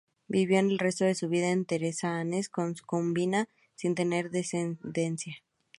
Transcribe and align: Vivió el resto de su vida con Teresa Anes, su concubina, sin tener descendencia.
Vivió 0.27 0.59
el 0.59 0.79
resto 0.79 1.05
de 1.05 1.13
su 1.13 1.29
vida 1.29 1.51
con 1.51 1.65
Teresa 1.65 2.17
Anes, 2.19 2.47
su 2.47 2.85
concubina, 2.87 3.47
sin 3.75 3.93
tener 3.93 4.31
descendencia. 4.31 5.43